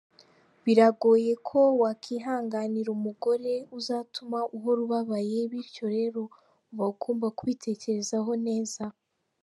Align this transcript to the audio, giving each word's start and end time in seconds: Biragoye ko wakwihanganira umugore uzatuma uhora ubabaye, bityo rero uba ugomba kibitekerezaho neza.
Biragoye 0.63 1.31
ko 1.47 1.59
wakwihanganira 1.81 2.89
umugore 2.97 3.53
uzatuma 3.77 4.39
uhora 4.55 4.79
ubabaye, 4.85 5.39
bityo 5.51 5.85
rero 5.95 6.21
uba 6.71 6.85
ugomba 6.93 7.27
kibitekerezaho 7.37 8.33
neza. 8.47 8.83